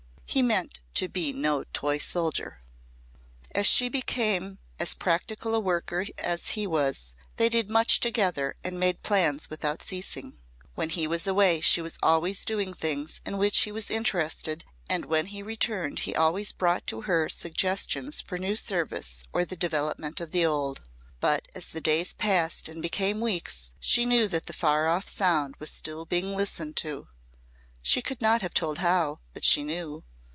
[0.33, 2.61] He meant to be no toy soldier.
[3.53, 8.79] As she became as practical a worker as he was, they did much together and
[8.79, 10.39] made plans without ceasing.
[10.73, 15.03] When he was away she was always doing things in which he was interested and
[15.03, 20.21] when he returned he always brought to her suggestions for new service or the development
[20.21, 20.83] of the old.
[21.19, 25.55] But as the days passed and became weeks she knew that the far off sound
[25.59, 27.09] was still being listened to.
[27.81, 30.05] She could not have told how but she knew.